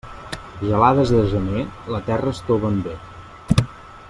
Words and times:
Gelades 0.61 1.11
de 1.15 1.19
gener, 1.33 1.67
la 1.97 2.01
terra 2.09 2.35
estoven 2.39 2.81
bé. 2.89 2.97